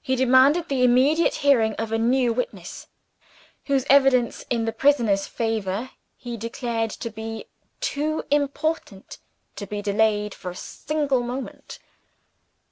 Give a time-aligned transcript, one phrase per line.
[0.00, 2.86] He demanded the immediate hearing of a new witness;
[3.66, 7.46] whose evidence in the prisoner's favor he declared to be
[7.80, 9.18] too important
[9.56, 11.80] to be delayed for a single moment.